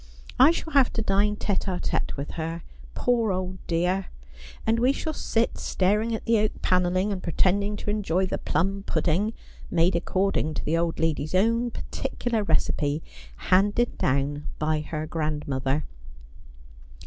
[0.39, 2.63] I shall have to dine tete d tete with her,
[2.95, 4.07] poor old dear;
[4.65, 8.81] and we shall sit staring at the oak panelling, and pretending to enjoy the plum
[8.87, 9.33] pudding
[9.69, 13.03] made according to the old lady's owq particular recipe
[13.35, 15.85] handed down by her grand mother.